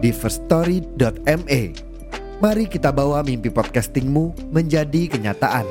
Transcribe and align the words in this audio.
di 0.00 0.10
firststory.me. 0.10 1.62
Mari 2.40 2.64
kita 2.72 2.88
bawa 2.88 3.20
mimpi 3.20 3.52
podcastingmu 3.52 4.48
menjadi 4.48 5.12
kenyataan. 5.12 5.68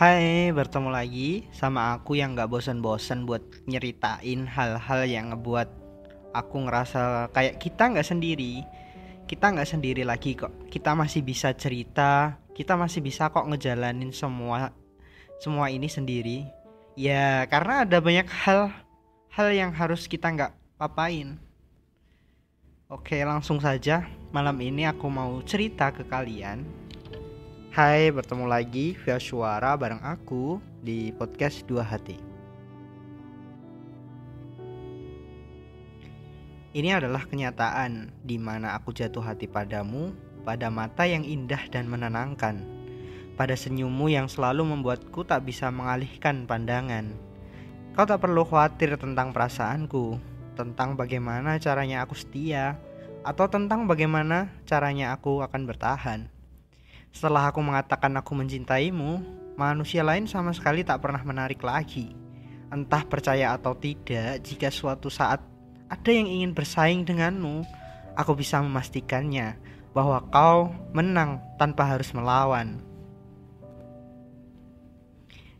Hai, 0.00 0.48
bertemu 0.56 0.88
lagi 0.88 1.44
sama 1.52 1.92
aku 1.92 2.16
yang 2.16 2.32
gak 2.32 2.48
bosan-bosan 2.48 3.28
buat 3.28 3.44
nyeritain 3.68 4.48
hal-hal 4.48 5.04
yang 5.04 5.28
ngebuat 5.28 5.79
aku 6.30 6.66
ngerasa 6.66 7.30
kayak 7.34 7.58
kita 7.58 7.90
nggak 7.90 8.06
sendiri. 8.06 8.62
Kita 9.26 9.54
nggak 9.54 9.68
sendiri 9.68 10.02
lagi 10.02 10.34
kok. 10.34 10.50
Kita 10.66 10.98
masih 10.98 11.22
bisa 11.22 11.54
cerita, 11.54 12.38
kita 12.54 12.74
masih 12.74 13.00
bisa 13.02 13.30
kok 13.30 13.46
ngejalanin 13.46 14.10
semua 14.10 14.74
semua 15.38 15.70
ini 15.70 15.86
sendiri. 15.86 16.46
Ya, 16.98 17.46
karena 17.46 17.86
ada 17.86 18.02
banyak 18.02 18.26
hal 18.26 18.74
hal 19.30 19.48
yang 19.54 19.70
harus 19.70 20.10
kita 20.10 20.28
nggak 20.28 20.52
papain. 20.76 21.38
Oke, 22.90 23.22
langsung 23.22 23.62
saja. 23.62 24.04
Malam 24.34 24.58
ini 24.58 24.82
aku 24.86 25.06
mau 25.06 25.38
cerita 25.46 25.94
ke 25.94 26.02
kalian 26.06 26.80
Hai, 27.70 28.10
bertemu 28.10 28.50
lagi 28.50 28.98
via 28.98 29.22
suara 29.22 29.78
bareng 29.78 30.02
aku 30.02 30.58
di 30.82 31.14
podcast 31.14 31.62
Dua 31.70 31.86
Hati. 31.86 32.29
Ini 36.70 37.02
adalah 37.02 37.26
kenyataan 37.26 38.14
di 38.22 38.38
mana 38.38 38.78
aku 38.78 38.94
jatuh 38.94 39.26
hati 39.26 39.50
padamu, 39.50 40.14
pada 40.46 40.70
mata 40.70 41.02
yang 41.02 41.26
indah 41.26 41.66
dan 41.66 41.90
menenangkan, 41.90 42.62
pada 43.34 43.58
senyummu 43.58 44.06
yang 44.06 44.30
selalu 44.30 44.62
membuatku 44.62 45.26
tak 45.26 45.50
bisa 45.50 45.66
mengalihkan 45.74 46.46
pandangan. 46.46 47.10
Kau 47.98 48.06
tak 48.06 48.22
perlu 48.22 48.46
khawatir 48.46 48.94
tentang 49.02 49.34
perasaanku, 49.34 50.22
tentang 50.54 50.94
bagaimana 50.94 51.58
caranya 51.58 52.06
aku 52.06 52.14
setia, 52.14 52.78
atau 53.26 53.50
tentang 53.50 53.90
bagaimana 53.90 54.54
caranya 54.62 55.10
aku 55.10 55.42
akan 55.42 55.66
bertahan. 55.66 56.30
Setelah 57.10 57.50
aku 57.50 57.58
mengatakan 57.66 58.14
aku 58.14 58.30
mencintaimu, 58.38 59.18
manusia 59.58 60.06
lain 60.06 60.30
sama 60.30 60.54
sekali 60.54 60.86
tak 60.86 61.02
pernah 61.02 61.26
menarik 61.26 61.58
lagi. 61.66 62.14
Entah 62.70 63.02
percaya 63.02 63.58
atau 63.58 63.74
tidak, 63.74 64.38
jika 64.46 64.70
suatu 64.70 65.10
saat 65.10 65.42
ada 65.90 66.10
yang 66.14 66.30
ingin 66.30 66.54
bersaing 66.54 67.02
denganmu, 67.02 67.66
aku 68.14 68.38
bisa 68.38 68.62
memastikannya 68.62 69.58
bahwa 69.90 70.22
kau 70.30 70.70
menang 70.94 71.42
tanpa 71.58 71.82
harus 71.82 72.14
melawan. 72.14 72.78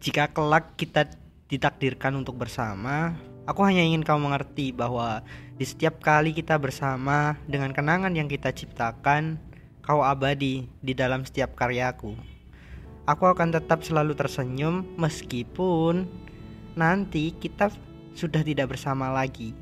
Jika 0.00 0.32
kelak 0.32 0.80
kita 0.80 1.12
ditakdirkan 1.52 2.16
untuk 2.16 2.40
bersama, 2.40 3.12
aku 3.44 3.60
hanya 3.68 3.84
ingin 3.84 4.00
kau 4.00 4.16
mengerti 4.16 4.72
bahwa 4.72 5.20
di 5.60 5.68
setiap 5.68 6.00
kali 6.00 6.32
kita 6.32 6.56
bersama 6.56 7.36
dengan 7.44 7.76
kenangan 7.76 8.16
yang 8.16 8.28
kita 8.28 8.48
ciptakan, 8.48 9.36
kau 9.84 10.00
abadi 10.00 10.64
di 10.80 10.92
dalam 10.96 11.28
setiap 11.28 11.52
karyaku. 11.52 12.16
Aku 13.04 13.28
akan 13.28 13.52
tetap 13.52 13.84
selalu 13.84 14.16
tersenyum 14.16 14.88
meskipun 14.96 16.08
nanti 16.72 17.36
kita 17.36 17.68
sudah 18.16 18.40
tidak 18.40 18.72
bersama 18.72 19.12
lagi. 19.12 19.52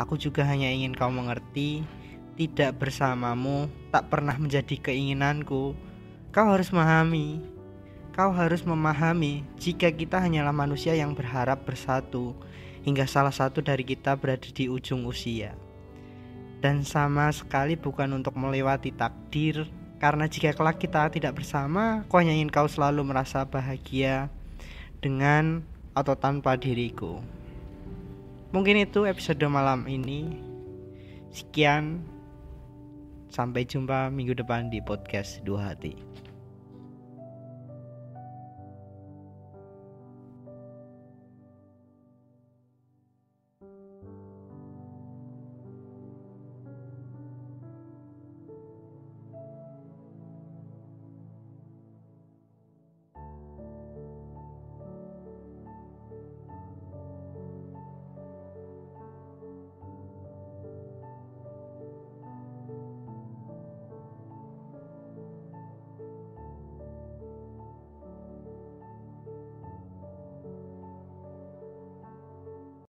Aku 0.00 0.16
juga 0.16 0.44
hanya 0.48 0.72
ingin 0.72 0.96
kau 0.96 1.12
mengerti, 1.12 1.84
tidak 2.40 2.80
bersamamu 2.80 3.68
tak 3.92 4.08
pernah 4.08 4.36
menjadi 4.40 4.80
keinginanku. 4.80 5.76
Kau 6.32 6.46
harus 6.48 6.72
memahami, 6.72 7.44
kau 8.16 8.32
harus 8.32 8.64
memahami 8.64 9.44
jika 9.60 9.92
kita 9.92 10.16
hanyalah 10.16 10.52
manusia 10.52 10.96
yang 10.96 11.12
berharap 11.12 11.68
bersatu 11.68 12.32
hingga 12.88 13.04
salah 13.04 13.32
satu 13.32 13.60
dari 13.60 13.84
kita 13.84 14.16
berada 14.16 14.48
di 14.48 14.72
ujung 14.72 15.04
usia. 15.04 15.52
Dan 16.64 16.88
sama 16.88 17.28
sekali 17.34 17.76
bukan 17.76 18.16
untuk 18.16 18.32
melewati 18.38 18.96
takdir 18.96 19.68
karena 20.00 20.24
jika 20.26 20.56
kelak 20.56 20.80
kita 20.80 21.12
tidak 21.14 21.38
bersama 21.38 22.02
aku 22.02 22.18
hanya 22.18 22.34
ingin 22.34 22.50
kau 22.50 22.66
selalu 22.66 23.06
merasa 23.06 23.46
bahagia 23.46 24.30
dengan 24.98 25.62
atau 25.94 26.18
tanpa 26.18 26.58
diriku 26.58 27.22
mungkin 28.52 28.78
itu 28.78 29.08
episode 29.08 29.42
malam 29.48 29.88
ini. 29.88 30.38
Sekian. 31.32 32.04
Sampai 33.32 33.64
jumpa 33.64 34.12
minggu 34.12 34.36
depan 34.36 34.68
di 34.68 34.76
podcast 34.84 35.40
dua 35.48 35.72
hati 35.72 36.21